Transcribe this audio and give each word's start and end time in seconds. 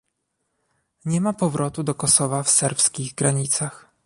Nie 1.05 1.21
ma 1.21 1.33
powrotu 1.33 1.83
do 1.83 1.95
Kosowa 1.95 2.43
w 2.43 2.49
serbskich 2.49 3.15
granicach 3.15 3.89